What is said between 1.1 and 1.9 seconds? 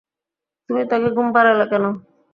ঘুম পাড়ালে কেন?